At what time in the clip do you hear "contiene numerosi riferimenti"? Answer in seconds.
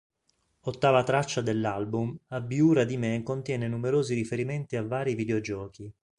3.21-4.75